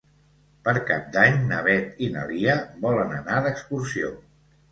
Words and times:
Per 0.67 0.71
Cap 0.85 1.09
d'Any 1.15 1.35
na 1.51 1.59
Beth 1.67 2.01
i 2.07 2.09
na 2.15 2.25
Lia 2.31 2.55
volen 2.87 3.13
anar 3.21 3.43
d'excursió. 3.49 4.13